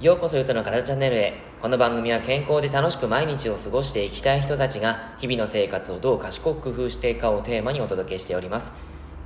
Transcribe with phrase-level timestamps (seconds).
[0.00, 1.34] ようこそゆとの体チャンネルへ。
[1.60, 8.72] この番組は健康で楽しく毎日を過ごしていきたい人たちが日々の生活をどう賢く工夫していくかをテーマにお届けしております。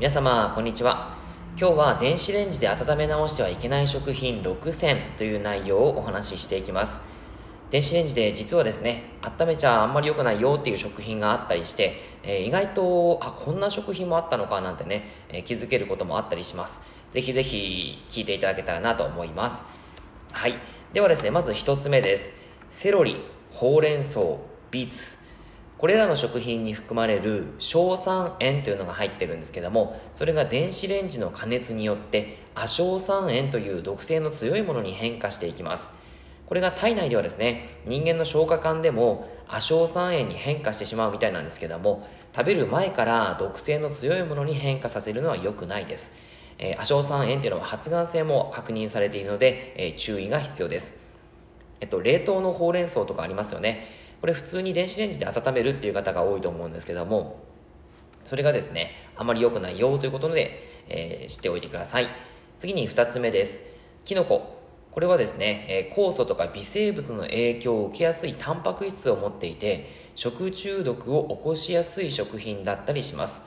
[0.00, 1.14] 皆様こんにちは。
[1.56, 7.00] 今日は電子レンジで温め直してはいけない食品6選という内容をお話ししていきます。
[7.71, 19.77] 電子レンジで実はですね温めちゃあんまり良くないよっていう食品があったりして、えー、意外とあこんな食品もあったのかなんてね、えー、気づけることもあったりしますぜひぜひ聞いていただけたらなと思います
[20.37, 20.59] はい。
[20.93, 22.30] ではですね、まず1つ目です。
[22.71, 24.21] セロリ、ほうれん草、
[24.71, 25.16] ビーツ。
[25.79, 35.91] これらの食品に含まれる硝酸塩というのが入ってるんですけども、それが電子レンジの加熱によって亜硝酸塩という毒性の強いものに変化していきます。
[36.46, 46.15] これが体内ではですね、人間の消化管でも亜硝酸塩に変化してしまうみたいなんですけども、食べる前から毒性の強いものに変化させるのは良くないです。
[46.59, 50.95] えー、亜硝酸塩というのは発がん性も確認されているので、えー、注意が必要です。
[51.80, 53.88] えっと、冷凍のほうれん草とかありますよね。
[54.21, 57.40] これ普通に電子レンジで温めるっていう方が多いと思うんですけども、
[58.24, 62.09] それがですね、あまり良くないよということで、えー、知っておいてください。
[62.59, 63.62] 次に2つ目です。
[64.04, 64.56] キノコ。
[64.97, 73.43] これはですね、え、酵素とか微生物の影響を受けやすいタンパク質を持っていて、食中毒を起こしやすい食品だったりします。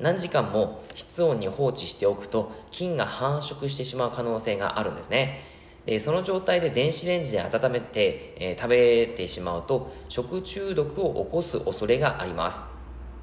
[0.00, 5.44] 何時間も室温に放置しておくと菌が繁殖してしまう可能性があるんですね
[5.84, 12.64] でその状態で電子レンジで温めて、えー、食べてしまうと食中毒を起こす恐れがあります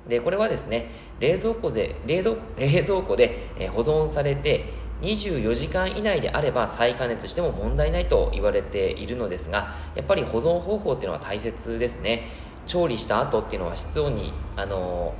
[0.07, 2.23] でこれはですね冷蔵庫で冷
[2.57, 4.65] 冷蔵庫で、え保存されて
[5.01, 12.27] 24時間以内であれば再加熱しても問題ないと言われているのですがやっぱり保存方法っていうのは大切ですね。
[12.65, 15.15] 調理した後っていうのは室温にあの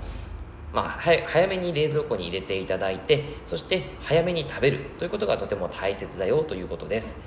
[0.74, 7.18] まあ、早めに冷蔵庫に入れていただいてそして早めに食べるということがとても大切だよということです。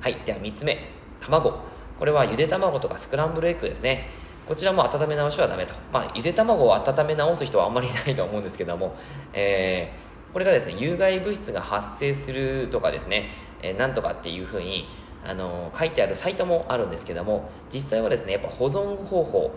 [0.00, 0.90] はいでは3つ目
[1.20, 1.54] 卵。
[1.98, 4.08] これはゆで卵とかスクランブルエッグですね。
[4.46, 8.96] こちらも温め直しはダメと、まあ、ゆで卵を温め直す人はあんまりいないと思うんですけども、
[9.32, 13.28] えー、これがですね有害物質が発生するとかですね、
[13.62, 14.88] えー、なんとかっていうふうに
[15.24, 19.52] あの書いてあるサイトもあるんですけども実際はですねやっぱ保存方法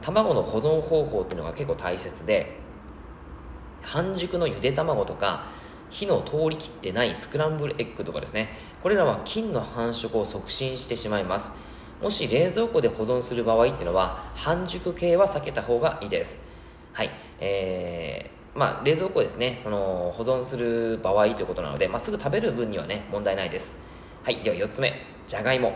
[0.00, 2.56] 卵の保存方法っていうのが結構大切で
[3.82, 5.46] 半熟のゆで卵とか
[5.90, 8.50] 火の通りきってないスクランブルエッグとかですね
[8.82, 11.52] これらは菌の繁殖を促進してしまいます。
[12.00, 16.40] もし冷蔵庫で保存する場合っていうのは半熟系は避けた方がいいです。
[16.92, 17.10] はい。
[17.40, 19.56] えー、まあ冷蔵庫ですね。
[19.56, 23.78] その保存する場合ということなので、まあ、すぐ食べる分にはね問題ないです。
[24.24, 25.00] はいでは4つ目。
[25.28, 25.74] じゃがいも。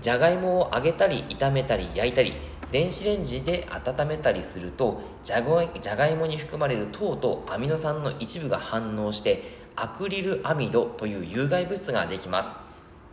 [0.00, 2.32] じゃがいもを揚げたり炒めたり焼いたり
[2.72, 9.42] 電子レンジで温めたりするとじゃがいもに含まれる糖とアミノ酸の一部が反応して
[9.76, 12.56] アクリルアミドという有害物質ができます。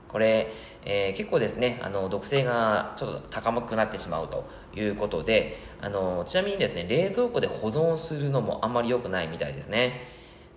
[0.08, 0.52] これ、
[0.84, 10.02] えー、結構ですねあの毒性がちょっと高くなってしまうということであのちなみにですね冷蔵庫で保存するのもあんまり良くないみたいですね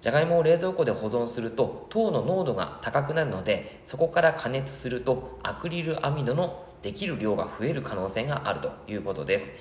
[0.01, 9.53] じゃがいもを冷蔵庫で保存すると糖の濃度が高くなるのでそこから加熱するとアクリルアミドのできる量が増える可能性があるということです。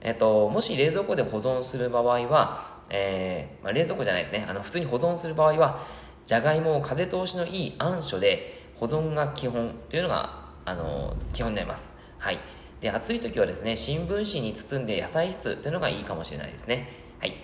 [0.00, 4.46] えっと、もし冷蔵庫で保存する場合は、えー、まあ、冷蔵庫じゃないですね。
[4.48, 5.80] あの、普通に保存する場合は、
[6.26, 11.94] じゃがいもを風通しのいい暗所で保存が基本というのが、あの、基本になります。
[12.18, 12.38] はい。
[12.80, 16.88] で、暑い時はですね、新聞紙に包んで野菜室というのがいいかもしれないですね。
[17.18, 17.34] はい。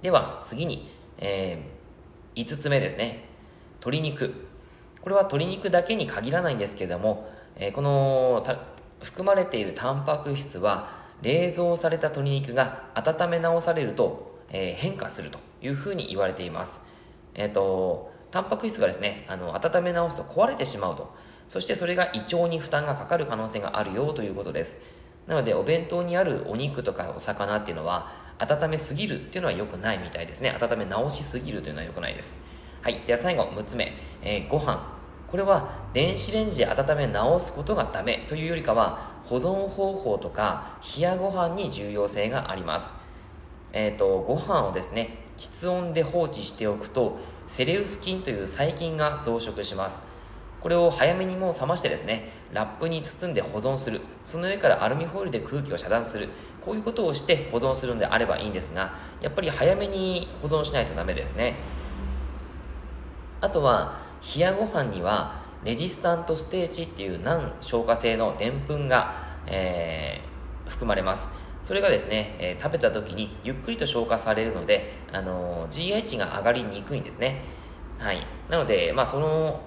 [0.00, 3.24] では、次に、えー、5つ目ですね。
[3.80, 4.34] 鶏肉。
[5.02, 8.44] これは鶏肉だけに限らないんですけれども、えこの
[9.02, 16.80] 含まれているタンパク質は冷蔵された鶏肉が温め直されると、え変化するというふうに言われています。
[17.34, 21.14] えっ、と、タンパク質がですね、あの、温め直すと壊れてしまうと。
[21.48, 24.78] そしてそれが胃腸に負担がかかる可能性があるよということです。
[25.26, 30.56] なので、お弁当にあるお肉とかお魚っていうのは、温めすぎるっていうのは良くないみたいですね。
[30.60, 32.40] 温め直しすぎるというのは良くないです。
[32.82, 33.00] はい。
[33.06, 33.92] では最後、6つ目。
[34.22, 34.98] えー、ご飯。
[35.28, 42.94] これは電子レンジで温め直すことがダメというよりかは保存方法とか冷やご飯に重要性があります
[43.72, 50.02] えっ、ー、とご飯をですね室温で放置しておくとセレウス菌という細菌が増殖します。
[50.60, 54.00] これを早めにもう冷ましてですねラップに包んで保存する。
[54.24, 56.28] その上からアルミホイルで空気を遮断する。
[56.64, 61.54] こういうことをして保存するのであればいいんですがやっぱり早めに保存しないとダメですね。
[63.40, 64.00] あとは
[64.34, 69.14] 冷やご飯にはレジスタントステーチっていう難消化性のでんぷんが、
[69.46, 71.30] えー、含まれます。
[71.68, 77.42] それがですね、えー、食べた時にゆっくりと消化されるので、あのー、GI 値が上がりにくいんですね。
[77.98, 78.26] はい。
[78.48, 79.60] なので、まあ、その、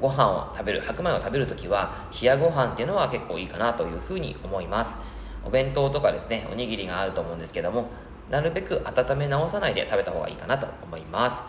[0.00, 4.98] ご飯を食べる、白米を食べるときは、冷やご飯っていうのは結構いいかなというふうに思います。
[5.44, 7.88] お弁当とかですね、おにぎりがあると思うんですけども、
[8.30, 11.42] なるべく温め直さないで食べた方がいいかなと思います。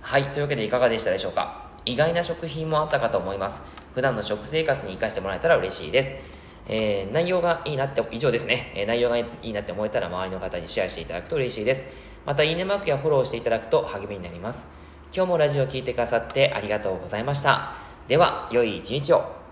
[0.00, 1.70] はい、というわけでいかがでしたでしょうか？
[1.84, 3.62] 意外な食品もあったかと思います。
[3.94, 6.16] 普段の食生活に活かしてもらえたら嬉しいです。
[6.66, 11.86] えー、内容がいいなって、以上ですね、えー、内容がいいなって思えたら周りの方にシェアしていただくと嬉しいです。
[12.24, 14.68] また、いいねマークやフォローしていただくと励みになります。
[15.14, 17.72] 今日もラジオを聴いてくださってありがとうございました。
[18.08, 19.43] では、良い一日を。